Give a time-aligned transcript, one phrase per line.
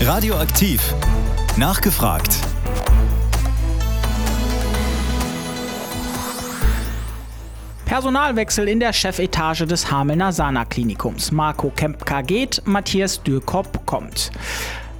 [0.00, 0.94] Radioaktiv.
[1.56, 2.36] Nachgefragt.
[7.84, 11.32] Personalwechsel in der Chefetage des Hamelner Sana-Klinikums.
[11.32, 14.30] Marco Kempka geht, Matthias Dürkop kommt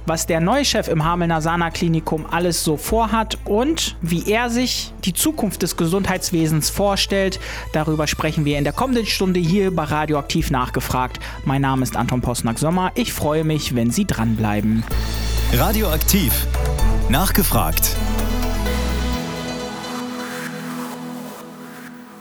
[0.09, 4.91] was der neue Chef im Hamelner Sana Klinikum alles so vorhat und wie er sich
[5.05, 7.39] die Zukunft des Gesundheitswesens vorstellt.
[7.73, 11.19] Darüber sprechen wir in der kommenden Stunde hier bei Radioaktiv nachgefragt.
[11.45, 12.91] Mein Name ist Anton Posnack-Sommer.
[12.95, 14.83] Ich freue mich, wenn Sie dranbleiben.
[15.53, 16.47] Radioaktiv.
[17.09, 17.95] Nachgefragt.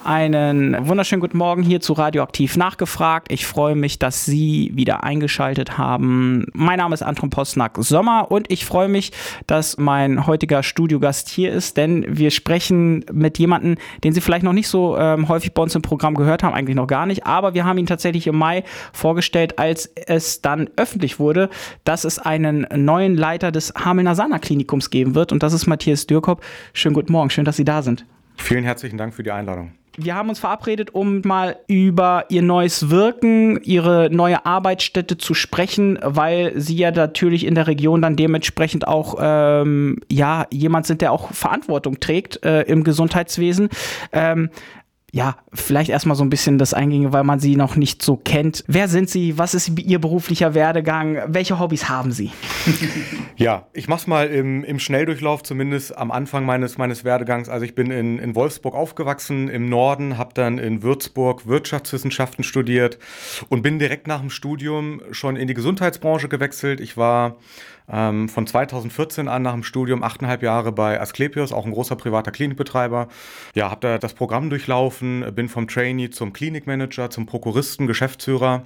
[0.09, 3.31] Einen wunderschönen guten Morgen hier zu Radioaktiv nachgefragt.
[3.31, 6.47] Ich freue mich, dass Sie wieder eingeschaltet haben.
[6.55, 9.13] Mein Name ist Anton Postnack Sommer und ich freue mich,
[9.47, 14.55] dass mein heutiger Studiogast hier ist, denn wir sprechen mit jemandem, den Sie vielleicht noch
[14.55, 17.53] nicht so ähm, häufig bei uns im Programm gehört haben, eigentlich noch gar nicht, aber
[17.53, 21.51] wir haben ihn tatsächlich im Mai vorgestellt, als es dann öffentlich wurde,
[21.85, 26.07] dass es einen neuen Leiter des Hamelner Sana Klinikums geben wird und das ist Matthias
[26.07, 26.43] Dürkop.
[26.73, 28.07] Schönen guten Morgen, schön, dass Sie da sind.
[28.39, 32.89] Vielen herzlichen Dank für die Einladung wir haben uns verabredet, um mal über ihr neues
[32.89, 38.87] Wirken, ihre neue Arbeitsstätte zu sprechen, weil sie ja natürlich in der Region dann dementsprechend
[38.87, 43.69] auch ähm, ja jemand sind, der auch Verantwortung trägt äh, im Gesundheitswesen.
[44.13, 44.51] Ähm,
[45.19, 48.63] ja, vielleicht erstmal so ein bisschen das Eingänge, weil man sie noch nicht so kennt.
[48.69, 49.37] Wer sind sie?
[49.37, 51.19] Was ist ihr beruflicher Werdegang?
[51.27, 52.31] Welche Hobbys haben sie?
[53.37, 57.49] ja, ich mach's mal im, im Schnelldurchlauf, zumindest am Anfang meines, meines Werdegangs.
[57.49, 63.01] Also ich bin in, in Wolfsburg aufgewachsen, im Norden, habe dann in Würzburg Wirtschaftswissenschaften studiert
[63.49, 66.79] und bin direkt nach dem Studium schon in die Gesundheitsbranche gewechselt.
[66.79, 67.39] Ich war
[67.91, 72.31] ähm, von 2014 an nach dem Studium achteinhalb Jahre bei Asklepios, auch ein großer privater
[72.31, 73.09] Klinikbetreiber.
[73.55, 78.65] Ja, habe da das Programm durchlaufen, bin vom Trainee zum Klinikmanager, zum Prokuristen, Geschäftsführer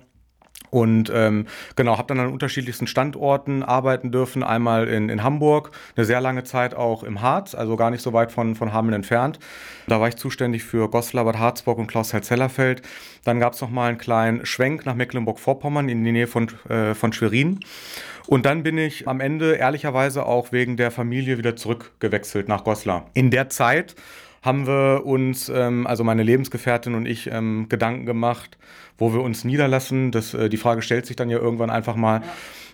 [0.71, 1.47] und ähm,
[1.77, 4.43] genau, habe dann an unterschiedlichsten Standorten arbeiten dürfen.
[4.43, 8.13] Einmal in, in Hamburg, eine sehr lange Zeit auch im Harz, also gar nicht so
[8.13, 9.39] weit von, von Hameln entfernt.
[9.87, 12.83] Da war ich zuständig für Goslar, Bad Harzburg und Klaus-Zellerfeld.
[13.25, 17.13] Dann gab es nochmal einen kleinen Schwenk nach Mecklenburg-Vorpommern in die Nähe von, äh, von
[17.13, 17.61] Schwerin.
[18.27, 23.11] Und dann bin ich am Ende ehrlicherweise auch wegen der Familie wieder zurückgewechselt nach Goslar.
[23.15, 23.95] In der Zeit
[24.43, 28.59] haben wir uns, ähm, also meine Lebensgefährtin und ich, ähm, Gedanken gemacht,
[28.99, 30.11] wo wir uns niederlassen.
[30.11, 32.21] Das, äh, die Frage stellt sich dann ja irgendwann einfach mal.
[32.21, 32.33] Ja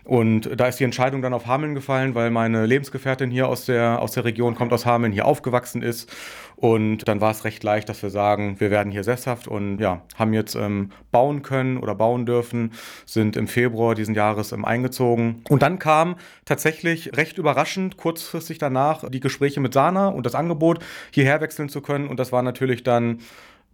[0.08, 4.00] und da ist die Entscheidung dann auf Hameln gefallen, weil meine Lebensgefährtin hier aus der,
[4.00, 6.10] aus der Region kommt, aus Hameln, hier aufgewachsen ist.
[6.56, 10.00] Und dann war es recht leicht, dass wir sagen, wir werden hier sesshaft und ja,
[10.16, 12.72] haben jetzt ähm, bauen können oder bauen dürfen,
[13.04, 15.42] sind im Februar diesen Jahres ähm, eingezogen.
[15.50, 20.82] Und dann kam tatsächlich recht überraschend, kurzfristig danach, die Gespräche mit Sana und das Angebot,
[21.10, 22.08] hierher wechseln zu können.
[22.08, 23.18] Und das war natürlich dann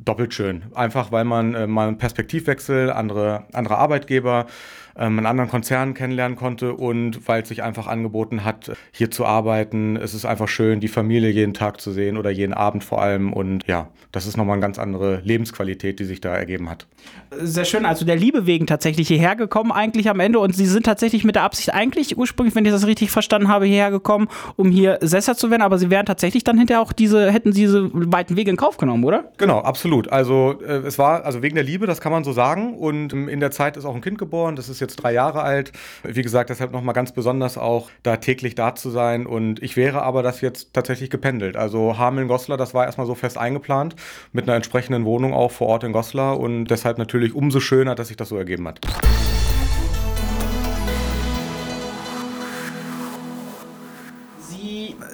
[0.01, 0.65] doppelt schön.
[0.75, 4.47] Einfach weil man äh, mal einen Perspektivwechsel, andere, andere Arbeitgeber,
[4.97, 9.25] ähm, einen anderen Konzern kennenlernen konnte und weil es sich einfach angeboten hat, hier zu
[9.27, 9.97] arbeiten.
[9.97, 13.33] Es ist einfach schön, die Familie jeden Tag zu sehen oder jeden Abend vor allem.
[13.33, 16.87] Und ja, das ist nochmal eine ganz andere Lebensqualität, die sich da ergeben hat.
[17.37, 17.85] Sehr schön.
[17.85, 20.39] Also der Liebe wegen tatsächlich hierher gekommen, eigentlich am Ende.
[20.39, 23.67] Und Sie sind tatsächlich mit der Absicht eigentlich ursprünglich, wenn ich das richtig verstanden habe,
[23.67, 25.63] hierher gekommen, um hier Sesser zu werden.
[25.63, 28.77] Aber Sie wären tatsächlich dann hinterher auch diese, hätten Sie diese weiten Wege in Kauf
[28.77, 29.33] genommen, oder?
[29.39, 30.11] Genau, absolut.
[30.13, 32.75] Also äh, es war, also wegen der Liebe, das kann man so sagen.
[32.75, 34.57] Und ähm, in der Zeit ist auch ein Kind geboren.
[34.57, 35.73] Das ist jetzt drei Jahre alt.
[36.03, 39.27] Wie gesagt, deshalb nochmal ganz besonders auch da täglich da zu sein.
[39.27, 41.57] Und ich wäre aber das jetzt tatsächlich gependelt.
[41.57, 43.97] Also Hameln-Goslar, das war erstmal so fest eingeplant
[44.33, 46.39] mit einer entsprechenden Wohnung auch vor Ort in Goslar.
[46.39, 48.81] Und deshalb natürlich umso schöner, dass sich das so ergeben hat.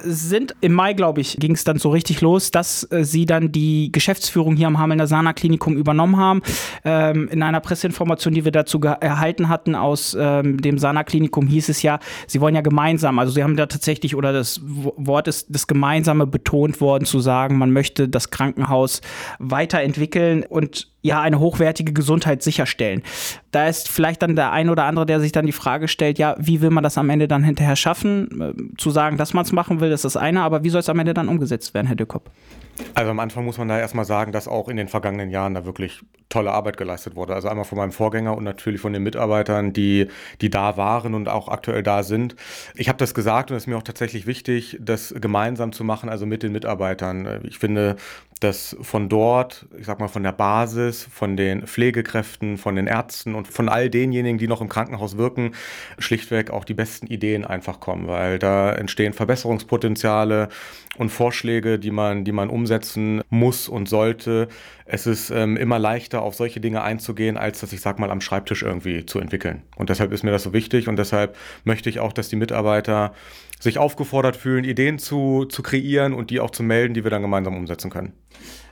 [0.03, 3.51] Sind im Mai, glaube ich, ging es dann so richtig los, dass äh, sie dann
[3.51, 6.41] die Geschäftsführung hier am Hamelner Sana Klinikum übernommen haben.
[6.83, 11.69] Ähm, in einer Presseinformation, die wir dazu erhalten hatten aus ähm, dem Sana Klinikum, hieß
[11.69, 15.47] es ja, sie wollen ja gemeinsam, also sie haben da tatsächlich, oder das Wort ist
[15.49, 19.01] das Gemeinsame betont worden, zu sagen, man möchte das Krankenhaus
[19.39, 23.01] weiterentwickeln und ja eine hochwertige Gesundheit sicherstellen.
[23.51, 26.35] Da ist vielleicht dann der ein oder andere, der sich dann die Frage stellt, ja,
[26.37, 28.41] wie will man das am Ende dann hinterher schaffen?
[28.41, 30.89] Äh, zu sagen, dass man es machen will, ist das eine, aber wie soll es
[30.89, 32.29] am Ende dann umgesetzt werden, Herr Dückopp?
[32.93, 35.65] Also am Anfang muss man da erstmal sagen, dass auch in den vergangenen Jahren da
[35.65, 37.35] wirklich tolle Arbeit geleistet wurde.
[37.35, 40.07] Also einmal von meinem Vorgänger und natürlich von den Mitarbeitern, die,
[40.39, 42.35] die da waren und auch aktuell da sind.
[42.75, 46.09] Ich habe das gesagt und es ist mir auch tatsächlich wichtig, das gemeinsam zu machen,
[46.09, 47.41] also mit den Mitarbeitern.
[47.43, 47.97] Ich finde,
[48.39, 53.35] dass von dort, ich sag mal von der Basis, von den Pflegekräften, von den Ärzten
[53.35, 55.51] und von all denjenigen, die noch im Krankenhaus wirken,
[55.99, 60.49] schlichtweg auch die besten Ideen einfach kommen, weil da entstehen Verbesserungspotenziale
[60.97, 64.47] und Vorschläge, die man, die man umsetzen muss und sollte,
[64.85, 68.21] es ist ähm, immer leichter, auf solche Dinge einzugehen, als das, ich sag mal, am
[68.21, 69.63] Schreibtisch irgendwie zu entwickeln.
[69.75, 73.13] Und deshalb ist mir das so wichtig und deshalb möchte ich auch, dass die Mitarbeiter
[73.59, 77.21] sich aufgefordert fühlen, Ideen zu, zu kreieren und die auch zu melden, die wir dann
[77.21, 78.13] gemeinsam umsetzen können.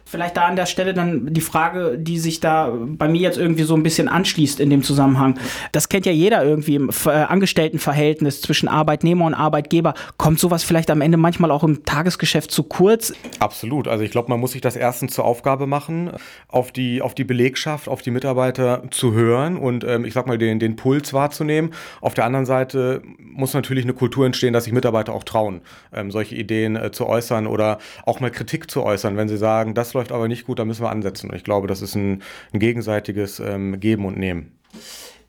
[0.09, 3.61] Vielleicht da an der Stelle dann die Frage, die sich da bei mir jetzt irgendwie
[3.61, 5.37] so ein bisschen anschließt in dem Zusammenhang.
[5.71, 9.93] Das kennt ja jeder irgendwie im äh, Angestelltenverhältnis zwischen Arbeitnehmer und Arbeitgeber.
[10.17, 13.13] Kommt sowas vielleicht am Ende manchmal auch im Tagesgeschäft zu kurz?
[13.37, 13.87] Absolut.
[13.87, 16.11] Also ich glaube, man muss sich das erstens zur Aufgabe machen,
[16.47, 20.39] auf die, auf die Belegschaft, auf die Mitarbeiter zu hören und ähm, ich sag mal,
[20.39, 21.69] den, den Puls wahrzunehmen.
[22.01, 25.61] Auf der anderen Seite muss natürlich eine Kultur entstehen, dass sich Mitarbeiter auch trauen,
[25.93, 27.77] ähm, solche Ideen äh, zu äußern oder
[28.07, 30.83] auch mal Kritik zu äußern, wenn sie sagen, das läuft aber nicht gut, da müssen
[30.83, 31.29] wir ansetzen.
[31.29, 32.21] Und ich glaube, das ist ein,
[32.53, 34.59] ein gegenseitiges ähm, Geben und Nehmen.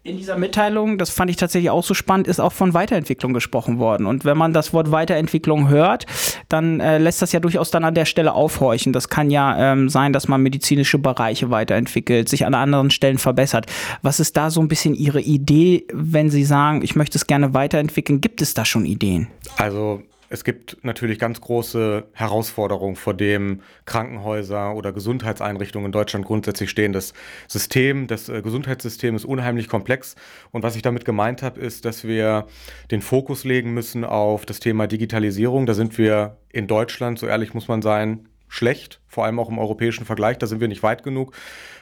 [0.03, 3.79] In dieser Mitteilung, das fand ich tatsächlich auch so spannend, ist auch von Weiterentwicklung gesprochen
[3.79, 4.07] worden.
[4.07, 6.07] Und wenn man das Wort Weiterentwicklung hört,
[6.49, 8.95] dann äh, lässt das ja durchaus dann an der Stelle aufhorchen.
[8.95, 13.67] Das kann ja ähm, sein, dass man medizinische Bereiche weiterentwickelt, sich an anderen Stellen verbessert.
[14.01, 17.53] Was ist da so ein bisschen Ihre Idee, wenn Sie sagen, ich möchte es gerne
[17.53, 18.23] weiterentwickeln?
[18.23, 19.27] Gibt es da schon Ideen?
[19.59, 20.01] Also
[20.33, 26.93] es gibt natürlich ganz große Herausforderungen, vor dem Krankenhäuser oder Gesundheitseinrichtungen in Deutschland grundsätzlich stehen.
[26.93, 27.15] Das
[27.49, 30.15] System, das äh, Gesundheitssystem ist unheimlich komplex.
[30.53, 32.47] Und was ich damit gemeint habe, ist, dass wir
[32.93, 35.67] den Fokus legen müssen auf das Thema Digitalisierung.
[35.67, 39.59] Da sind wir in Deutschland, so ehrlich muss man sein, schlecht, vor allem auch im
[39.59, 40.39] europäischen Vergleich.
[40.39, 41.35] Da sind wir nicht weit genug.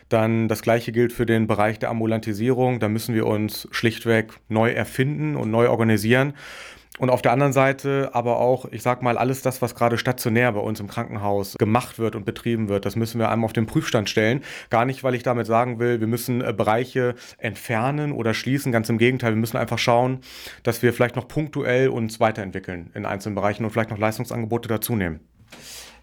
[0.08, 2.80] Dann das gleiche gilt für den Bereich der Ambulantisierung.
[2.80, 6.32] Da müssen wir uns schlichtweg neu erfinden und neu organisieren.
[6.98, 10.52] Und auf der anderen Seite aber auch, ich sag mal, alles das, was gerade stationär
[10.52, 13.66] bei uns im Krankenhaus gemacht wird und betrieben wird, das müssen wir einmal auf den
[13.66, 14.42] Prüfstand stellen.
[14.70, 18.72] Gar nicht, weil ich damit sagen will, wir müssen äh, Bereiche entfernen oder schließen.
[18.72, 20.20] Ganz im Gegenteil, wir müssen einfach schauen,
[20.62, 24.96] dass wir vielleicht noch punktuell uns weiterentwickeln in einzelnen Bereichen und vielleicht noch Leistungsangebote dazu
[24.96, 25.20] nehmen.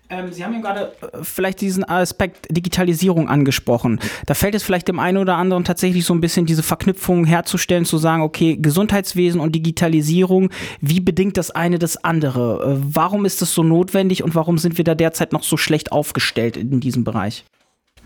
[0.10, 4.00] Ähm, Sie haben ja gerade äh, vielleicht diesen Aspekt Digitalisierung angesprochen.
[4.26, 7.86] Da fällt es vielleicht dem einen oder anderen tatsächlich so ein bisschen diese Verknüpfung herzustellen,
[7.86, 10.50] zu sagen, okay, Gesundheitswesen und Digitalisierung,
[10.80, 12.76] wie bedingt das eine das andere?
[12.76, 15.92] Äh, warum ist das so notwendig und warum sind wir da derzeit noch so schlecht
[15.92, 17.46] aufgestellt in diesem Bereich?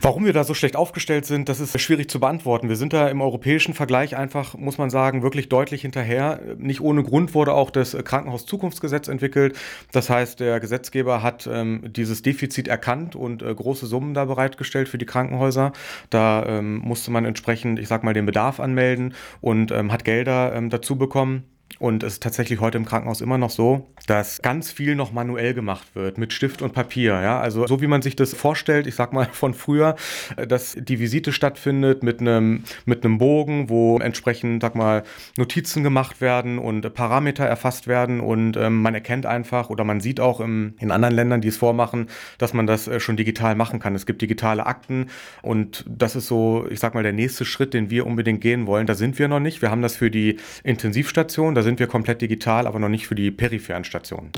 [0.01, 2.69] Warum wir da so schlecht aufgestellt sind, das ist schwierig zu beantworten.
[2.69, 6.39] Wir sind da im europäischen Vergleich einfach, muss man sagen, wirklich deutlich hinterher.
[6.57, 9.57] Nicht ohne Grund wurde auch das Krankenhauszukunftsgesetz entwickelt.
[9.91, 14.87] Das heißt, der Gesetzgeber hat ähm, dieses Defizit erkannt und äh, große Summen da bereitgestellt
[14.87, 15.73] für die Krankenhäuser.
[16.09, 20.53] Da ähm, musste man entsprechend, ich sag mal, den Bedarf anmelden und ähm, hat Gelder
[20.55, 21.43] ähm, dazu bekommen.
[21.77, 25.53] Und es ist tatsächlich heute im Krankenhaus immer noch so, dass ganz viel noch manuell
[25.53, 27.21] gemacht wird mit Stift und Papier.
[27.21, 27.39] Ja?
[27.39, 29.95] Also so wie man sich das vorstellt, ich sag mal von früher,
[30.35, 35.03] äh, dass die Visite stattfindet mit einem mit einem Bogen, wo entsprechend, sag mal,
[35.37, 40.19] Notizen gemacht werden und Parameter erfasst werden und ähm, man erkennt einfach oder man sieht
[40.19, 42.07] auch im, in anderen Ländern, die es vormachen,
[42.37, 43.95] dass man das äh, schon digital machen kann.
[43.95, 45.07] Es gibt digitale Akten
[45.41, 48.87] und das ist so, ich sag mal, der nächste Schritt, den wir unbedingt gehen wollen.
[48.87, 49.61] Da sind wir noch nicht.
[49.61, 53.15] Wir haben das für die Intensivstation, da sind wir komplett digital, aber noch nicht für
[53.15, 54.31] die peripheren Stationen.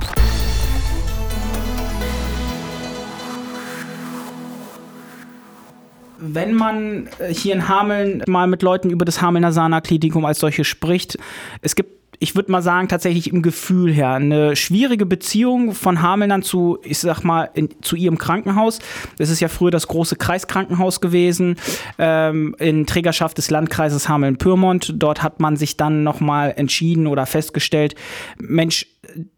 [6.24, 10.68] wenn man äh, hier in Hameln mal mit Leuten über das Hamelner Sana-Klinikum als solches
[10.68, 11.18] spricht,
[11.64, 14.12] es gibt ich würde mal sagen, tatsächlich im Gefühl her.
[14.12, 18.78] Eine schwierige Beziehung von Hamelnern zu, ich sag mal, in, zu ihrem Krankenhaus.
[19.18, 21.56] Das ist ja früher das große Kreiskrankenhaus gewesen,
[21.98, 24.94] ähm, in Trägerschaft des Landkreises Hameln-Pyrmont.
[24.98, 27.96] Dort hat man sich dann nochmal entschieden oder festgestellt,
[28.38, 28.86] Mensch,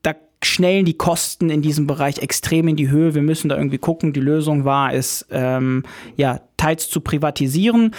[0.02, 3.16] da schnellen die Kosten in diesem Bereich extrem in die Höhe.
[3.16, 4.12] Wir müssen da irgendwie gucken.
[4.12, 5.84] Die Lösung war es, ähm,
[6.18, 7.96] ja, teils zu privatisieren.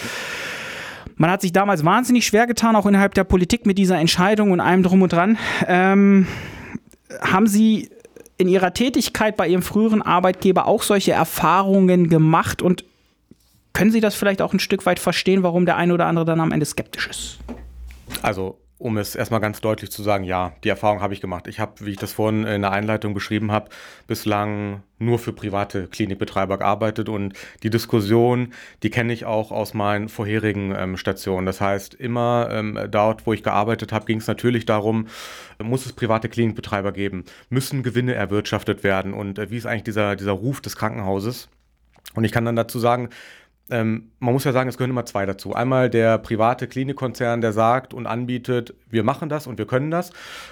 [1.17, 4.59] Man hat sich damals wahnsinnig schwer getan, auch innerhalb der Politik mit dieser Entscheidung und
[4.59, 5.37] allem drum und dran.
[5.67, 6.27] Ähm,
[7.21, 7.89] haben Sie
[8.37, 12.83] in Ihrer Tätigkeit bei Ihrem früheren Arbeitgeber auch solche Erfahrungen gemacht und
[13.71, 16.39] können Sie das vielleicht auch ein Stück weit verstehen, warum der eine oder andere dann
[16.39, 17.39] am Ende skeptisch ist?
[18.21, 21.47] Also um es erstmal ganz deutlich zu sagen, ja, die Erfahrung habe ich gemacht.
[21.47, 23.69] Ich habe, wie ich das vorhin in der Einleitung beschrieben habe,
[24.05, 28.53] bislang nur für private Klinikbetreiber gearbeitet und die Diskussion,
[28.83, 31.45] die kenne ich auch aus meinen vorherigen ähm, Stationen.
[31.45, 35.07] Das heißt, immer ähm, dort, wo ich gearbeitet habe, ging es natürlich darum,
[35.63, 40.17] muss es private Klinikbetreiber geben, müssen Gewinne erwirtschaftet werden und äh, wie ist eigentlich dieser,
[40.17, 41.47] dieser Ruf des Krankenhauses?
[42.13, 43.09] Und ich kann dann dazu sagen,
[43.69, 45.53] ähm, man muss ja sagen, es gehören immer zwei dazu.
[45.53, 50.11] Einmal der private Klinikkonzern, der sagt und anbietet, wir machen das und wir können das.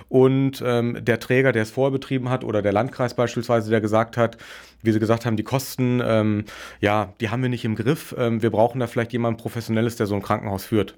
[0.10, 4.18] Und ähm, der Träger, der es vorher betrieben hat, oder der Landkreis beispielsweise, der gesagt
[4.18, 4.38] hat,
[4.82, 6.46] wie Sie gesagt haben, die Kosten, ähm,
[6.80, 8.16] ja, die haben wir nicht im Griff.
[8.18, 10.98] Ähm, wir brauchen da vielleicht jemanden Professionelles, der so ein Krankenhaus führt.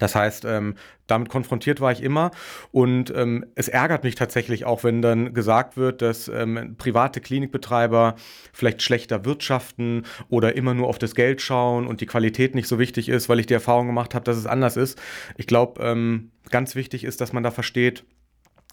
[0.00, 0.74] Das heißt, ähm,
[1.06, 2.30] damit konfrontiert war ich immer
[2.72, 8.16] und ähm, es ärgert mich tatsächlich auch, wenn dann gesagt wird, dass ähm, private Klinikbetreiber
[8.52, 12.78] vielleicht schlechter wirtschaften oder immer nur auf das Geld schauen und die Qualität nicht so
[12.78, 15.00] wichtig ist, weil ich die Erfahrung gemacht habe, dass es anders ist.
[15.36, 18.04] Ich glaube, ähm, ganz wichtig ist, dass man da versteht,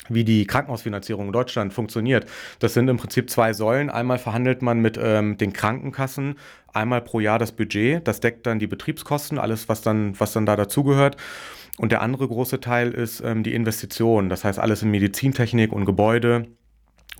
[0.10, 2.26] wie die Krankenhausfinanzierung in Deutschland funktioniert.
[2.60, 3.90] Das sind im Prinzip zwei Säulen.
[3.90, 6.36] Einmal verhandelt man mit ähm, den Krankenkassen
[6.74, 8.08] einmal pro Jahr das Budget.
[8.08, 11.18] Das deckt dann die Betriebskosten, alles, was dann, was dann da dazugehört.
[11.78, 14.30] Und der andere große Teil ist ähm, die Investition.
[14.30, 16.48] Das heißt, alles in Medizintechnik und Gebäude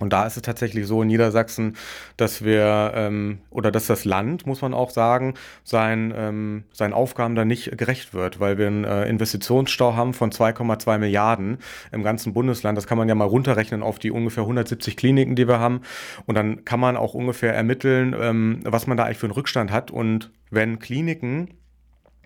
[0.02, 1.76] und da ist es tatsächlich so in Niedersachsen,
[2.16, 7.36] dass wir ähm, oder dass das Land, muss man auch sagen, sein, ähm, seinen Aufgaben
[7.36, 11.58] da nicht gerecht wird, weil wir einen äh, Investitionsstau haben von 2,2 Milliarden
[11.92, 12.76] im ganzen Bundesland.
[12.76, 15.82] Das kann man ja mal runterrechnen auf die ungefähr 170 Kliniken, die wir haben.
[16.26, 19.70] Und dann kann man auch ungefähr ermitteln, ähm, was man da eigentlich für einen Rückstand
[19.70, 19.92] hat.
[19.92, 21.48] Und wenn Kliniken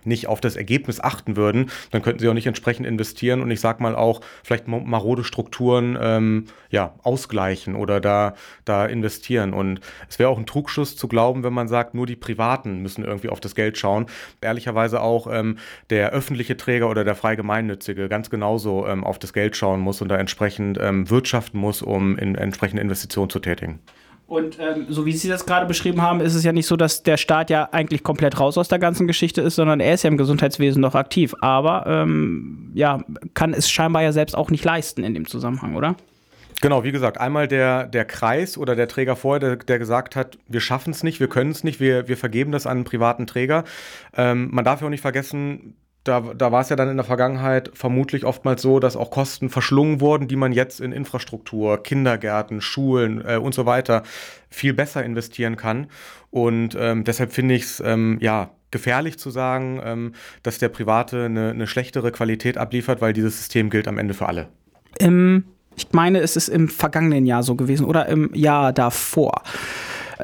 [0.07, 3.61] nicht auf das Ergebnis achten würden, dann könnten sie auch nicht entsprechend investieren und ich
[3.61, 8.35] sag mal auch vielleicht marode Strukturen ähm, ja, ausgleichen oder da,
[8.65, 9.53] da investieren.
[9.53, 13.05] Und es wäre auch ein Trugschuss zu glauben, wenn man sagt, nur die Privaten müssen
[13.05, 14.07] irgendwie auf das Geld schauen.
[14.41, 15.59] Ehrlicherweise auch ähm,
[15.91, 20.03] der öffentliche Träger oder der frei gemeinnützige ganz genauso ähm, auf das Geld schauen muss
[20.03, 23.81] und da entsprechend ähm, wirtschaften muss, um in entsprechende Investitionen zu tätigen.
[24.27, 27.05] Und ähm, so wie Sie das gerade beschrieben haben, ist es ja nicht so, dass
[27.05, 30.11] der Staat ja eigentlich komplett raus aus der ganzen Geschichte ist, sondern er ist ja
[30.11, 31.35] im Gesundheitswesen noch aktiv.
[31.41, 33.05] Aber ähm, ja,
[33.35, 35.95] kann es scheinbar ja selbst auch nicht leisten in dem Zusammenhang, oder?
[36.61, 40.39] Genau, wie gesagt, einmal der, der Kreis oder der Träger vorher, der, der gesagt hat,
[40.49, 43.27] wir schaffen es nicht, wir können es nicht, wir, wir vergeben das an einen privaten
[43.27, 43.65] Träger.
[44.17, 45.77] Ähm, man darf ja auch nicht vergessen,
[46.09, 49.51] da, da war es ja dann in der Vergangenheit vermutlich oftmals so, dass auch Kosten
[49.51, 54.03] verschlungen wurden, die man jetzt in Infrastruktur, Kindergärten, Schulen äh, und so weiter
[54.49, 55.89] viel besser investieren kann.
[56.31, 61.25] Und ähm, deshalb finde ich es ähm, ja gefährlich zu sagen, ähm, dass der Private
[61.25, 64.49] eine, eine schlechtere Qualität abliefert, weil dieses System gilt am Ende für alle.
[65.77, 69.43] Ich meine, es ist im vergangenen Jahr so gewesen oder im Jahr davor.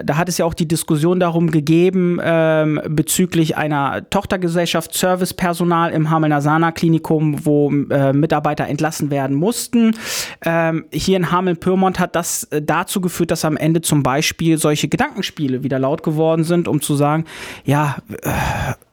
[0.04, 6.10] Da hat es ja auch die Diskussion darum gegeben ähm, bezüglich einer Tochtergesellschaft Servicepersonal im
[6.10, 9.96] Hamelner Sana Klinikum, wo äh, Mitarbeiter entlassen werden mussten.
[10.44, 14.88] Ähm, hier in Hameln-Pyrmont hat das äh, dazu geführt, dass am Ende zum Beispiel solche
[14.88, 17.24] Gedankenspiele wieder laut geworden sind, um zu sagen,
[17.64, 18.30] ja, äh,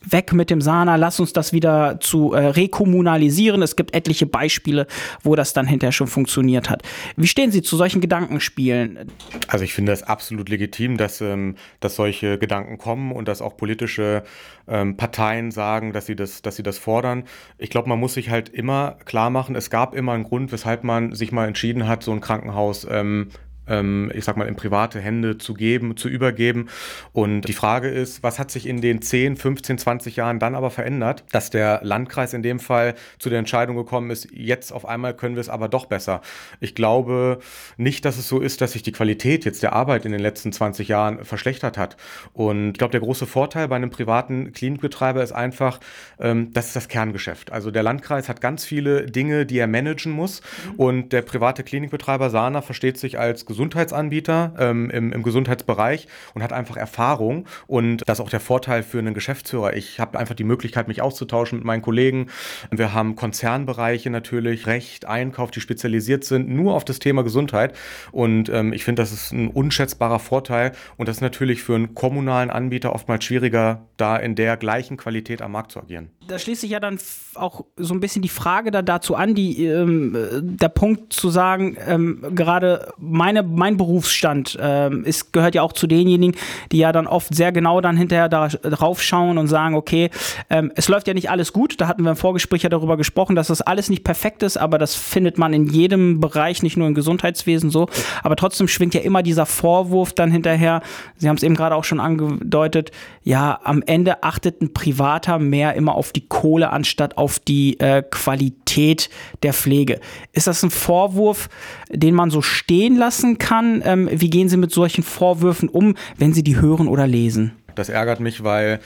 [0.05, 3.61] weg mit dem Sana, lass uns das wieder zu äh, rekommunalisieren.
[3.61, 4.87] Es gibt etliche Beispiele,
[5.23, 6.83] wo das dann hinterher schon funktioniert hat.
[7.15, 9.11] Wie stehen Sie zu solchen Gedankenspielen?
[9.47, 13.57] Also ich finde es absolut legitim, dass, ähm, dass solche Gedanken kommen und dass auch
[13.57, 14.23] politische
[14.67, 17.23] ähm, Parteien sagen, dass sie das, dass sie das fordern.
[17.57, 20.83] Ich glaube, man muss sich halt immer klar machen, es gab immer einen Grund, weshalb
[20.83, 23.29] man sich mal entschieden hat, so ein Krankenhaus ähm,
[23.69, 26.67] ähm, ich sag mal, in private Hände zu geben, zu übergeben.
[27.13, 30.71] Und die Frage ist, was hat sich in den 10, 15, 20 Jahren dann aber
[30.71, 35.15] verändert, dass der Landkreis in dem Fall zu der Entscheidung gekommen ist, jetzt auf einmal
[35.15, 36.21] können wir es aber doch besser.
[36.59, 37.39] Ich glaube
[37.77, 40.51] nicht, dass es so ist, dass sich die Qualität jetzt der Arbeit in den letzten
[40.51, 41.97] 20 Jahren verschlechtert hat.
[42.33, 45.79] Und ich glaube, der große Vorteil bei einem privaten Klinikbetreiber ist einfach,
[46.19, 47.51] ähm, das ist das Kerngeschäft.
[47.51, 50.41] Also der Landkreis hat ganz viele Dinge, die er managen muss.
[50.41, 50.75] Mhm.
[50.75, 56.43] Und der private Klinikbetreiber Sana versteht sich als Gesundheits Gesundheitsanbieter ähm, im, im Gesundheitsbereich und
[56.43, 57.45] hat einfach Erfahrung.
[57.67, 59.75] Und das ist auch der Vorteil für einen Geschäftsführer.
[59.75, 62.27] Ich habe einfach die Möglichkeit, mich auszutauschen mit meinen Kollegen.
[62.71, 67.75] Wir haben Konzernbereiche natürlich, Recht, Einkauf, die spezialisiert sind nur auf das Thema Gesundheit.
[68.13, 70.71] Und ähm, ich finde, das ist ein unschätzbarer Vorteil.
[70.95, 75.41] Und das ist natürlich für einen kommunalen Anbieter oftmals schwieriger, da in der gleichen Qualität
[75.41, 76.11] am Markt zu agieren.
[76.29, 76.99] Da schließt sich ja dann
[77.33, 81.75] auch so ein bisschen die Frage da dazu an, die, ähm, der Punkt zu sagen,
[81.87, 86.35] ähm, gerade meine mein Berufsstand ähm, ist, gehört ja auch zu denjenigen,
[86.71, 90.11] die ja dann oft sehr genau dann hinterher da, drauf schauen und sagen, okay,
[90.51, 91.81] ähm, es läuft ja nicht alles gut.
[91.81, 94.77] Da hatten wir im Vorgespräch ja darüber gesprochen, dass das alles nicht perfekt ist, aber
[94.77, 97.87] das findet man in jedem Bereich, nicht nur im Gesundheitswesen so.
[98.21, 100.81] Aber trotzdem schwingt ja immer dieser Vorwurf dann hinterher,
[101.17, 102.91] Sie haben es eben gerade auch schon angedeutet,
[103.23, 108.03] ja, am Ende achtet ein Privater mehr immer auf die Kohle anstatt auf die äh,
[108.09, 109.09] Qualität
[109.43, 109.99] der Pflege.
[110.33, 111.49] Ist das ein Vorwurf,
[111.89, 113.81] den man so stehen lassen kann?
[113.85, 117.53] Ähm, wie gehen Sie mit solchen Vorwürfen um, wenn Sie die hören oder lesen?
[117.75, 118.79] Das ärgert mich, weil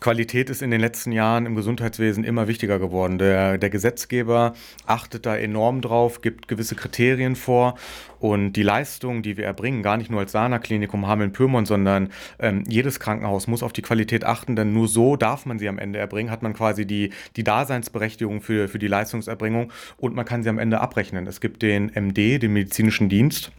[0.00, 3.18] Qualität ist in den letzten Jahren im Gesundheitswesen immer wichtiger geworden.
[3.18, 4.54] Der, der Gesetzgeber
[4.86, 7.74] achtet da enorm drauf, gibt gewisse Kriterien vor
[8.18, 12.98] und die Leistungen, die wir erbringen, gar nicht nur als Sana-Klinikum Hameln-Pyrmont, sondern ähm, jedes
[12.98, 16.30] Krankenhaus muss auf die Qualität achten, denn nur so darf man sie am Ende erbringen,
[16.30, 20.58] hat man quasi die, die Daseinsberechtigung für, für die Leistungserbringung und man kann sie am
[20.58, 21.26] Ende abrechnen.
[21.26, 23.52] Es gibt den MD, den medizinischen Dienst,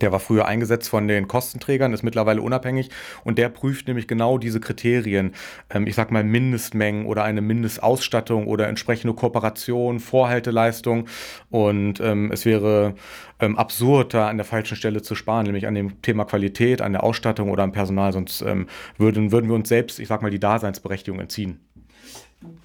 [0.00, 2.90] Der war früher eingesetzt von den Kostenträgern, ist mittlerweile unabhängig
[3.24, 5.32] und der prüft nämlich genau diese Kriterien.
[5.70, 11.06] Ähm, ich sag mal Mindestmengen oder eine Mindestausstattung oder entsprechende Kooperation, Vorhalteleistung.
[11.50, 12.94] Und ähm, es wäre
[13.40, 16.92] ähm, absurd, da an der falschen Stelle zu sparen, nämlich an dem Thema Qualität, an
[16.92, 18.12] der Ausstattung oder am Personal.
[18.12, 18.66] Sonst ähm,
[18.98, 21.60] würden, würden wir uns selbst, ich sag mal, die Daseinsberechtigung entziehen.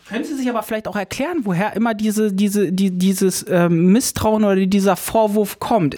[0.09, 4.57] Können Sie sich aber vielleicht auch erklären, woher immer diese, diese, die, dieses Misstrauen oder
[4.65, 5.97] dieser Vorwurf kommt?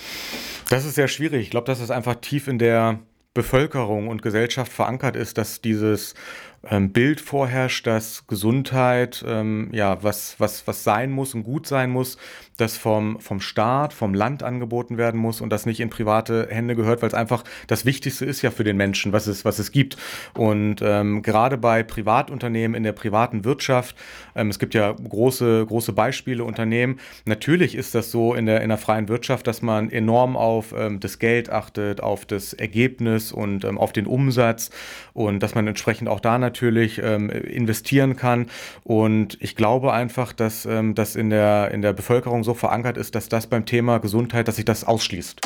[0.73, 1.43] Das ist sehr schwierig.
[1.43, 2.97] Ich glaube, dass es einfach tief in der
[3.35, 6.15] Bevölkerung und Gesellschaft verankert ist, dass dieses
[6.63, 12.17] Bild vorherrscht, dass Gesundheit ähm, ja was, was, was sein muss und gut sein muss,
[12.55, 16.75] das vom, vom Staat, vom Land angeboten werden muss und das nicht in private Hände
[16.75, 19.71] gehört, weil es einfach das Wichtigste ist ja für den Menschen, was es, was es
[19.71, 19.97] gibt.
[20.35, 23.97] Und ähm, gerade bei Privatunternehmen in der privaten Wirtschaft,
[24.33, 28.69] ähm, es gibt ja große, große Beispiele, Unternehmen, natürlich ist das so in der, in
[28.69, 33.65] der freien Wirtschaft, dass man enorm auf ähm, das Geld achtet, auf das Ergebnis und
[33.65, 34.69] ähm, auf den Umsatz
[35.13, 38.47] und dass man entsprechend auch da natürlich ähm, investieren kann.
[38.83, 43.15] Und ich glaube einfach, dass ähm, das in der, in der Bevölkerung so verankert ist,
[43.15, 45.41] dass das beim Thema Gesundheit, dass sich das ausschließt.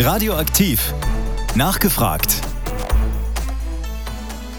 [0.00, 0.94] Radioaktiv.
[1.54, 2.42] Nachgefragt.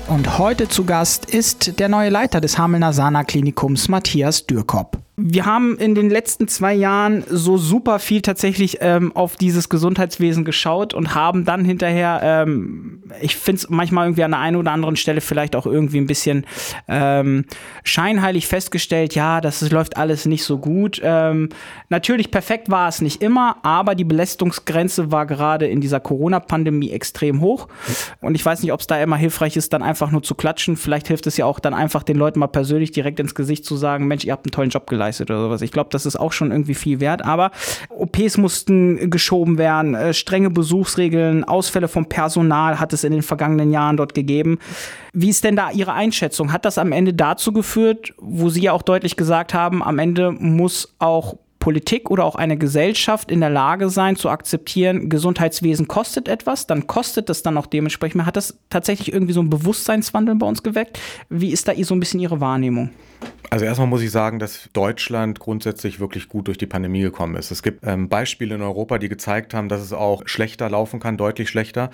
[0.08, 5.46] Und heute zu Gast ist der neue Leiter des Hamelner Sana Klinikums, Matthias Dürkop wir
[5.46, 10.94] haben in den letzten zwei Jahren so super viel tatsächlich ähm, auf dieses Gesundheitswesen geschaut
[10.94, 14.96] und haben dann hinterher, ähm, ich finde es manchmal irgendwie an der einen oder anderen
[14.96, 16.46] Stelle vielleicht auch irgendwie ein bisschen
[16.88, 17.46] ähm,
[17.84, 21.02] scheinheilig festgestellt, ja, das läuft alles nicht so gut.
[21.04, 21.50] Ähm,
[21.90, 27.42] natürlich perfekt war es nicht immer, aber die Belastungsgrenze war gerade in dieser Corona-Pandemie extrem
[27.42, 27.68] hoch.
[28.22, 30.78] Und ich weiß nicht, ob es da immer hilfreich ist, dann einfach nur zu klatschen.
[30.78, 33.76] Vielleicht hilft es ja auch dann einfach den Leuten mal persönlich direkt ins Gesicht zu
[33.76, 35.62] sagen, Mensch, ihr habt einen tollen Job geleistet geleistet oder sowas.
[35.62, 37.26] Ich glaube, das ist auch schon irgendwie viel wert.
[37.26, 37.52] Aber
[37.90, 43.72] OPs mussten geschoben werden, äh, strenge Besuchsregeln, Ausfälle vom Personal hat es in den vergangenen
[43.72, 44.60] Jahren dort gegeben.
[45.14, 46.54] Wie ist denn da Ihre Einschätzung?
[46.54, 50.32] Hat das am Ende dazu geführt, wo Sie ja auch deutlich gesagt haben, am Ende
[50.32, 56.28] muss auch Politik oder auch eine Gesellschaft in der Lage sein zu akzeptieren, Gesundheitswesen kostet
[56.28, 58.26] etwas, dann kostet das dann auch dementsprechend.
[58.26, 61.00] Hat das tatsächlich irgendwie so einen Bewusstseinswandel bei uns geweckt?
[61.30, 62.92] Wie ist da so ein bisschen Ihre Wahrnehmung?
[63.50, 67.50] Also erstmal muss ich sagen, dass Deutschland grundsätzlich wirklich gut durch die Pandemie gekommen ist.
[67.50, 71.18] Es gibt ähm, Beispiele in Europa, die gezeigt haben, dass es auch schlechter laufen kann,
[71.18, 71.90] deutlich schlechter.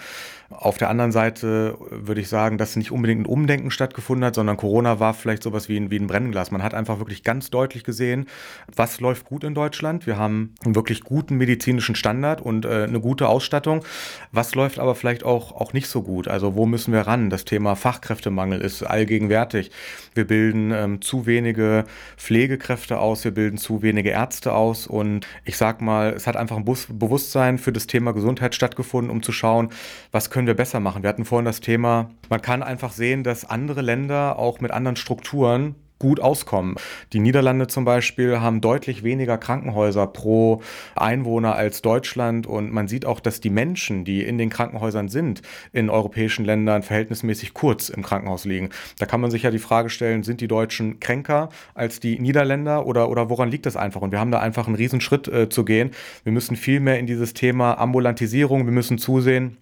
[0.49, 4.57] Auf der anderen Seite würde ich sagen, dass nicht unbedingt ein Umdenken stattgefunden hat, sondern
[4.57, 6.51] Corona war vielleicht sowas wie ein, wie ein Brennglas.
[6.51, 8.27] Man hat einfach wirklich ganz deutlich gesehen,
[8.75, 10.05] was läuft gut in Deutschland.
[10.05, 13.83] Wir haben einen wirklich guten medizinischen Standard und äh, eine gute Ausstattung.
[14.31, 16.27] Was läuft aber vielleicht auch, auch nicht so gut?
[16.27, 17.31] Also wo müssen wir ran?
[17.31, 19.71] Das Thema Fachkräftemangel ist allgegenwärtig.
[20.13, 21.85] Wir bilden ähm, zu wenige
[22.17, 26.57] Pflegekräfte aus, wir bilden zu wenige Ärzte aus und ich sag mal, es hat einfach
[26.57, 29.69] ein Bewusstsein für das Thema Gesundheit stattgefunden, um zu schauen,
[30.11, 31.01] was können wir besser machen.
[31.01, 34.97] Wir hatten vorhin das Thema, man kann einfach sehen, dass andere Länder auch mit anderen
[34.97, 36.75] Strukturen gut auskommen.
[37.13, 40.61] Die Niederlande zum Beispiel haben deutlich weniger Krankenhäuser pro
[40.93, 45.41] Einwohner als Deutschland und man sieht auch, dass die Menschen, die in den Krankenhäusern sind,
[45.71, 48.71] in europäischen Ländern verhältnismäßig kurz im Krankenhaus liegen.
[48.99, 52.85] Da kann man sich ja die Frage stellen, sind die Deutschen kränker als die Niederländer
[52.85, 54.01] oder, oder woran liegt das einfach?
[54.01, 55.91] Und wir haben da einfach einen Riesenschritt äh, zu gehen.
[56.25, 59.55] Wir müssen viel mehr in dieses Thema Ambulantisierung, wir müssen zusehen,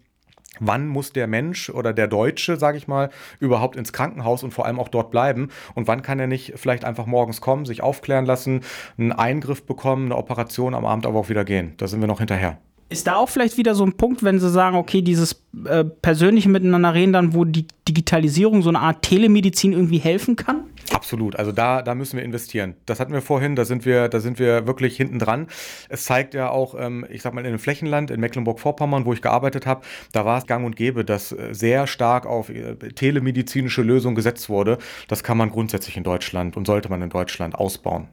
[0.59, 4.65] wann muss der Mensch oder der Deutsche, sage ich mal, überhaupt ins Krankenhaus und vor
[4.65, 8.25] allem auch dort bleiben und wann kann er nicht vielleicht einfach morgens kommen, sich aufklären
[8.25, 8.61] lassen,
[8.97, 11.73] einen Eingriff bekommen, eine Operation am Abend aber auch wieder gehen.
[11.77, 12.57] Da sind wir noch hinterher.
[12.93, 16.47] Ist da auch vielleicht wieder so ein Punkt, wenn Sie sagen, okay, dieses äh, persönliche
[16.47, 20.65] Miteinander reden, dann wo die Digitalisierung so eine Art Telemedizin irgendwie helfen kann?
[20.91, 21.35] Absolut.
[21.35, 22.75] Also da, da müssen wir investieren.
[22.85, 25.47] Das hatten wir vorhin, da sind wir, da sind wir wirklich hinten dran.
[25.89, 29.23] Es zeigt ja auch, ähm, ich sag mal, in einem Flächenland, in Mecklenburg-Vorpommern, wo ich
[29.23, 33.81] gearbeitet habe, da war es gang und gäbe, dass äh, sehr stark auf äh, telemedizinische
[33.81, 34.77] Lösungen gesetzt wurde.
[35.07, 38.09] Das kann man grundsätzlich in Deutschland und sollte man in Deutschland ausbauen.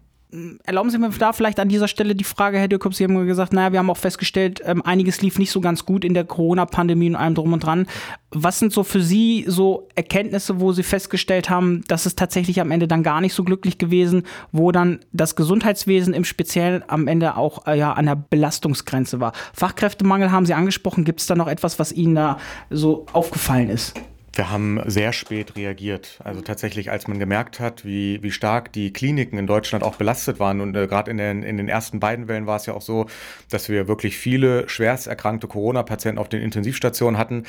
[0.64, 3.52] Erlauben Sie mir da vielleicht an dieser Stelle die Frage, Herr Dirkup, Sie haben gesagt,
[3.52, 7.10] naja, wir haben auch festgestellt, ähm, einiges lief nicht so ganz gut in der Corona-Pandemie
[7.10, 7.86] und allem drum und dran.
[8.30, 12.70] Was sind so für Sie so Erkenntnisse, wo Sie festgestellt haben, dass es tatsächlich am
[12.70, 17.36] Ende dann gar nicht so glücklich gewesen, wo dann das Gesundheitswesen im Speziellen am Ende
[17.36, 19.32] auch äh, ja, an der Belastungsgrenze war?
[19.52, 21.04] Fachkräftemangel haben Sie angesprochen.
[21.04, 22.38] Gibt es da noch etwas, was Ihnen da
[22.70, 23.94] so aufgefallen ist?
[24.32, 26.20] Wir haben sehr spät reagiert.
[26.22, 30.38] Also tatsächlich, als man gemerkt hat, wie, wie stark die Kliniken in Deutschland auch belastet
[30.38, 30.60] waren.
[30.60, 33.06] Und äh, gerade in den, in den ersten beiden Wellen war es ja auch so,
[33.50, 37.44] dass wir wirklich viele schwerst erkrankte Corona-Patienten auf den Intensivstationen hatten.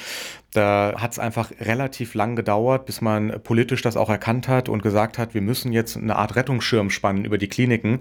[0.53, 4.83] Da hat es einfach relativ lang gedauert, bis man politisch das auch erkannt hat und
[4.83, 7.99] gesagt hat, wir müssen jetzt eine Art Rettungsschirm spannen über die Kliniken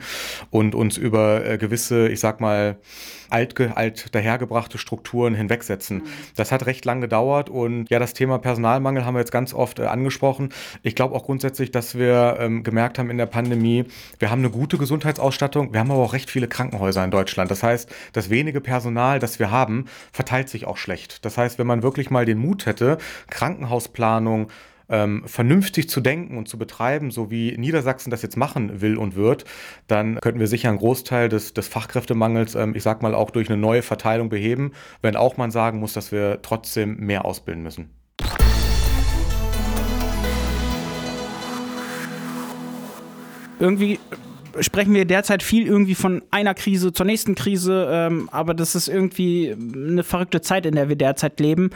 [0.50, 2.76] und uns über äh, gewisse, ich sag mal,
[3.30, 5.98] alt, alt dahergebrachte Strukturen hinwegsetzen.
[5.98, 6.06] Mhm.
[6.36, 9.78] Das hat recht lang gedauert und ja, das Thema Personalmangel haben wir jetzt ganz oft
[9.78, 10.50] äh, angesprochen.
[10.82, 13.84] Ich glaube auch grundsätzlich, dass wir ähm, gemerkt haben in der Pandemie,
[14.18, 17.50] wir haben eine gute Gesundheitsausstattung, wir haben aber auch recht viele Krankenhäuser in Deutschland.
[17.50, 21.24] Das heißt, das wenige Personal, das wir haben, verteilt sich auch schlecht.
[21.24, 22.98] Das heißt, wenn man wirklich mal den Mut hätte,
[23.28, 24.48] Krankenhausplanung,
[24.90, 29.14] ähm, vernünftig zu denken und zu betreiben, so wie Niedersachsen das jetzt machen will und
[29.14, 29.44] wird,
[29.86, 33.48] dann könnten wir sicher einen Großteil des, des Fachkräftemangels, ähm, ich sag mal, auch durch
[33.48, 37.90] eine neue Verteilung beheben, wenn auch man sagen muss, dass wir trotzdem mehr ausbilden müssen.
[43.60, 44.00] Irgendwie
[44.60, 48.88] sprechen wir derzeit viel irgendwie von einer Krise zur nächsten Krise, ähm, aber das ist
[48.88, 51.70] irgendwie eine verrückte Zeit, in der wir derzeit leben.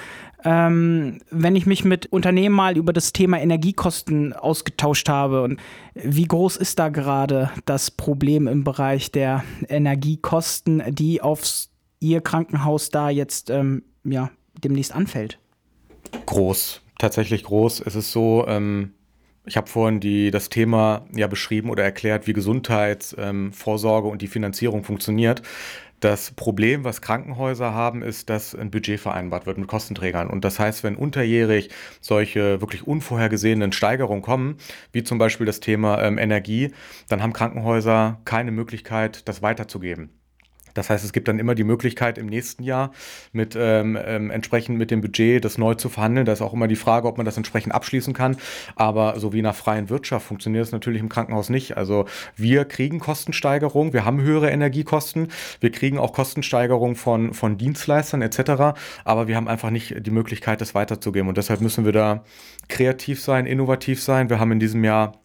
[0.44, 5.60] Ähm, wenn ich mich mit Unternehmen mal über das Thema Energiekosten ausgetauscht habe und
[5.94, 11.44] wie groß ist da gerade das Problem im Bereich der Energiekosten, die auf
[12.00, 14.30] Ihr Krankenhaus da jetzt ähm, ja,
[14.62, 15.38] demnächst anfällt?
[16.26, 17.80] Groß, tatsächlich groß.
[17.80, 18.92] Es ist so, ähm,
[19.46, 24.28] ich habe vorhin die, das Thema ja beschrieben oder erklärt, wie Gesundheitsvorsorge ähm, und die
[24.28, 25.42] Finanzierung funktioniert.
[26.00, 30.28] Das Problem, was Krankenhäuser haben, ist, dass ein Budget vereinbart wird mit Kostenträgern.
[30.28, 34.56] Und das heißt, wenn unterjährig solche wirklich unvorhergesehenen Steigerungen kommen,
[34.92, 36.72] wie zum Beispiel das Thema ähm, Energie,
[37.08, 40.10] dann haben Krankenhäuser keine Möglichkeit, das weiterzugeben.
[40.74, 42.90] Das heißt, es gibt dann immer die Möglichkeit, im nächsten Jahr
[43.32, 46.26] mit ähm, ähm, entsprechend mit dem Budget das neu zu verhandeln.
[46.26, 48.36] Da ist auch immer die Frage, ob man das entsprechend abschließen kann.
[48.76, 51.76] Aber so wie in einer freien Wirtschaft funktioniert es natürlich im Krankenhaus nicht.
[51.76, 52.06] Also
[52.36, 55.28] wir kriegen Kostensteigerung, wir haben höhere Energiekosten,
[55.60, 58.76] wir kriegen auch Kostensteigerung von, von Dienstleistern etc.
[59.04, 61.28] Aber wir haben einfach nicht die Möglichkeit, das weiterzugeben.
[61.28, 62.24] Und deshalb müssen wir da
[62.68, 64.30] kreativ sein, innovativ sein.
[64.30, 65.23] Wir haben in diesem Jahr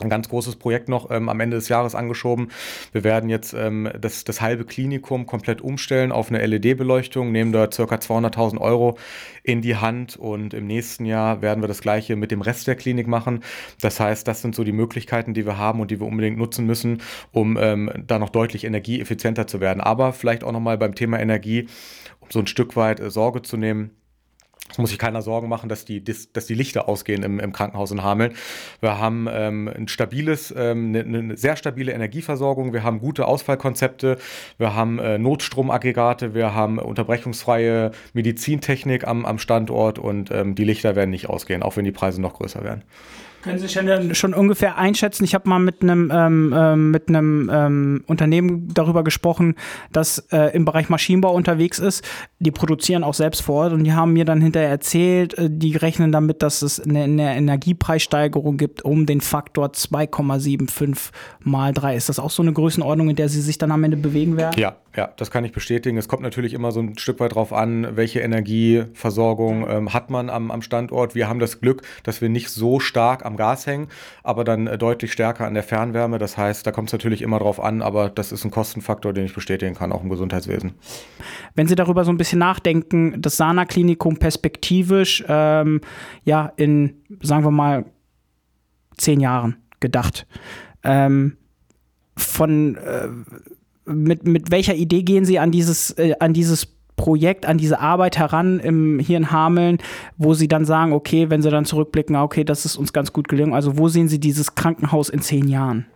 [0.00, 2.48] ein ganz großes Projekt noch ähm, am Ende des Jahres angeschoben.
[2.92, 7.70] Wir werden jetzt ähm, das, das halbe Klinikum komplett umstellen auf eine LED-Beleuchtung, nehmen da
[7.70, 8.98] circa 200.000 Euro
[9.44, 12.74] in die Hand und im nächsten Jahr werden wir das gleiche mit dem Rest der
[12.74, 13.44] Klinik machen.
[13.80, 16.66] Das heißt, das sind so die Möglichkeiten, die wir haben und die wir unbedingt nutzen
[16.66, 19.80] müssen, um ähm, da noch deutlich energieeffizienter zu werden.
[19.80, 21.68] Aber vielleicht auch nochmal beim Thema Energie,
[22.18, 23.92] um so ein Stück weit äh, Sorge zu nehmen
[24.70, 27.90] es muss sich keiner Sorgen machen, dass die, dass die Lichter ausgehen im, im Krankenhaus
[27.90, 28.34] in Hameln.
[28.80, 32.72] Wir haben ähm, ein stabiles, ähm, eine, eine, sehr stabile Energieversorgung.
[32.72, 34.18] Wir haben gute Ausfallkonzepte.
[34.56, 36.34] Wir haben äh, Notstromaggregate.
[36.34, 41.76] Wir haben unterbrechungsfreie Medizintechnik am, am Standort und ähm, die Lichter werden nicht ausgehen, auch
[41.76, 42.82] wenn die Preise noch größer werden.
[43.44, 45.22] Können Sie schon, schon ungefähr einschätzen?
[45.22, 49.54] Ich habe mal mit einem ähm, ähm, mit einem ähm, Unternehmen darüber gesprochen,
[49.92, 52.02] das äh, im Bereich Maschinenbau unterwegs ist.
[52.38, 55.76] Die produzieren auch selbst vor Ort und die haben mir dann hinterher erzählt, äh, die
[55.76, 61.96] rechnen damit, dass es eine, eine Energiepreissteigerung gibt um den Faktor 2,75 mal 3.
[61.96, 64.58] Ist das auch so eine Größenordnung, in der Sie sich dann am Ende bewegen werden?
[64.58, 65.98] Ja, ja, das kann ich bestätigen.
[65.98, 70.30] Es kommt natürlich immer so ein Stück weit drauf an, welche Energieversorgung ähm, hat man
[70.30, 71.14] am, am Standort.
[71.14, 73.88] Wir haben das Glück, dass wir nicht so stark am am Gas hängen,
[74.22, 76.18] aber dann äh, deutlich stärker an der Fernwärme.
[76.18, 79.26] Das heißt, da kommt es natürlich immer drauf an, aber das ist ein Kostenfaktor, den
[79.26, 80.74] ich bestätigen kann, auch im Gesundheitswesen.
[81.54, 85.80] Wenn Sie darüber so ein bisschen nachdenken, das Sana-Klinikum perspektivisch, ähm,
[86.24, 87.84] ja, in, sagen wir mal,
[88.96, 90.26] zehn Jahren gedacht.
[90.84, 91.36] Ähm,
[92.16, 93.08] von äh,
[93.84, 98.18] mit, mit welcher Idee gehen Sie an dieses, äh, an dieses Projekt, an diese Arbeit
[98.18, 99.78] heran im, hier in Hameln,
[100.16, 103.28] wo Sie dann sagen, okay, wenn Sie dann zurückblicken, okay, das ist uns ganz gut
[103.28, 103.52] gelungen.
[103.52, 105.86] Also wo sehen Sie dieses Krankenhaus in zehn Jahren?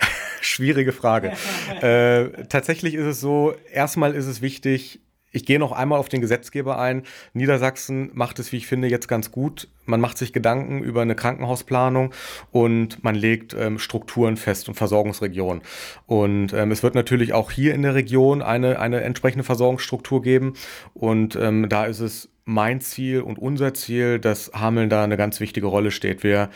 [0.40, 1.32] Schwierige Frage.
[1.80, 6.20] äh, tatsächlich ist es so, erstmal ist es wichtig, ich gehe noch einmal auf den
[6.20, 7.02] Gesetzgeber ein.
[7.34, 9.68] Niedersachsen macht es, wie ich finde, jetzt ganz gut.
[9.84, 12.12] Man macht sich Gedanken über eine Krankenhausplanung
[12.50, 15.62] und man legt ähm, Strukturen fest und Versorgungsregionen.
[16.06, 20.54] Und ähm, es wird natürlich auch hier in der Region eine, eine entsprechende Versorgungsstruktur geben.
[20.94, 25.40] Und ähm, da ist es mein Ziel und unser Ziel, dass Hameln da eine ganz
[25.40, 26.22] wichtige Rolle steht.
[26.22, 26.48] Wir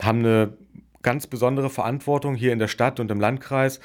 [0.00, 0.52] haben eine
[1.02, 3.80] ganz besondere Verantwortung hier in der Stadt und im Landkreis.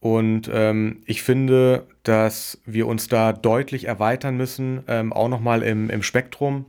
[0.00, 5.90] Und ähm, ich finde, dass wir uns da deutlich erweitern müssen, ähm, auch nochmal im,
[5.90, 6.64] im Spektrum.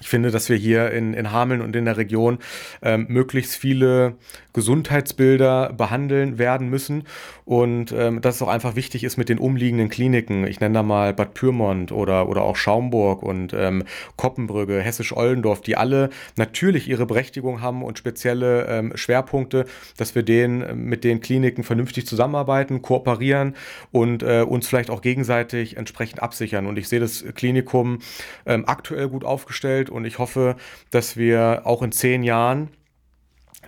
[0.00, 2.38] Ich finde, dass wir hier in, in Hameln und in der Region
[2.82, 4.16] ähm, möglichst viele
[4.52, 7.04] Gesundheitsbilder behandeln werden müssen
[7.44, 10.46] und ähm, dass es auch einfach wichtig ist mit den umliegenden Kliniken.
[10.46, 13.84] Ich nenne da mal Bad Pyrmont oder, oder auch Schaumburg und ähm,
[14.16, 20.84] Koppenbrügge, Hessisch-Ollendorf, die alle natürlich ihre Berechtigung haben und spezielle ähm, Schwerpunkte, dass wir den,
[20.84, 23.54] mit den Kliniken vernünftig zusammenarbeiten, kooperieren
[23.92, 26.66] und äh, uns vielleicht auch gegenseitig entsprechend absichern.
[26.66, 28.00] Und ich sehe das Klinikum
[28.46, 30.56] ähm, aktuell gut aufgestellt und ich hoffe,
[30.90, 32.70] dass wir auch in zehn Jahren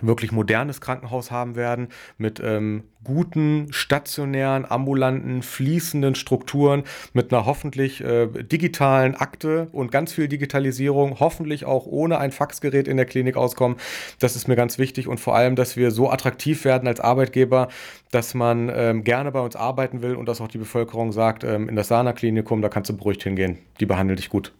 [0.01, 8.03] wirklich modernes Krankenhaus haben werden mit ähm, guten, stationären, ambulanten, fließenden Strukturen, mit einer hoffentlich
[8.03, 13.37] äh, digitalen Akte und ganz viel Digitalisierung, hoffentlich auch ohne ein Faxgerät in der Klinik
[13.37, 13.77] auskommen.
[14.19, 15.07] Das ist mir ganz wichtig.
[15.07, 17.69] Und vor allem, dass wir so attraktiv werden als Arbeitgeber,
[18.11, 21.69] dass man ähm, gerne bei uns arbeiten will und dass auch die Bevölkerung sagt, ähm,
[21.69, 24.51] in das Sana-Klinikum, da kannst du beruhigt hingehen, die behandelt dich gut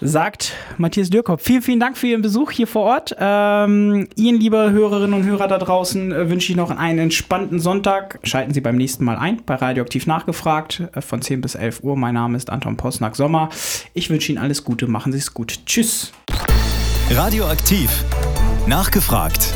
[0.00, 1.40] sagt Matthias Dürkop.
[1.40, 3.16] Vielen, vielen Dank für Ihren Besuch hier vor Ort.
[3.18, 8.18] Ähm, Ihnen, liebe Hörerinnen und Hörer da draußen, äh, wünsche ich noch einen entspannten Sonntag.
[8.22, 11.96] Schalten Sie beim nächsten Mal ein bei Radioaktiv Nachgefragt äh, von 10 bis 11 Uhr.
[11.96, 13.48] Mein Name ist Anton Posnack-Sommer.
[13.94, 14.86] Ich wünsche Ihnen alles Gute.
[14.86, 15.60] Machen Sie es gut.
[15.66, 16.12] Tschüss.
[17.10, 18.04] Radioaktiv.
[18.66, 19.54] Nachgefragt